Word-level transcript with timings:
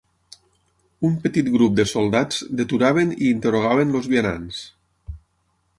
Un 1.09 1.13
petit 1.25 1.51
grup 1.57 1.75
de 1.81 1.85
soldats 1.91 2.41
deturaven 2.61 3.13
i 3.19 3.29
interrogaven 3.35 3.95
els 4.01 4.13
vianants. 4.15 4.65